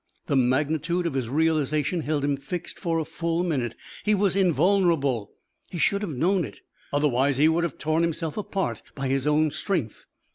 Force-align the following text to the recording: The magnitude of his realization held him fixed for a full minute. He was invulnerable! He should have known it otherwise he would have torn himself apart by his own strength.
The 0.25 0.35
magnitude 0.35 1.05
of 1.05 1.13
his 1.13 1.29
realization 1.29 2.01
held 2.01 2.23
him 2.23 2.35
fixed 2.35 2.79
for 2.79 2.97
a 2.97 3.05
full 3.05 3.43
minute. 3.43 3.75
He 4.03 4.15
was 4.15 4.35
invulnerable! 4.35 5.33
He 5.69 5.77
should 5.77 6.01
have 6.01 6.09
known 6.09 6.43
it 6.43 6.61
otherwise 6.91 7.37
he 7.37 7.47
would 7.47 7.63
have 7.63 7.77
torn 7.77 8.01
himself 8.01 8.35
apart 8.35 8.81
by 8.95 9.09
his 9.09 9.27
own 9.27 9.51
strength. 9.51 10.07